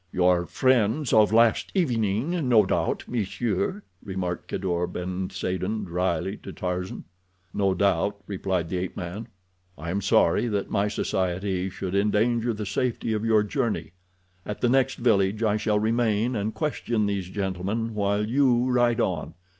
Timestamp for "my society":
10.71-11.69